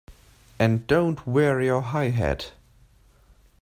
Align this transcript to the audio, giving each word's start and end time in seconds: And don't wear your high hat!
And 0.57 0.87
don't 0.87 1.27
wear 1.27 1.61
your 1.61 1.81
high 1.81 2.09
hat! 2.09 2.53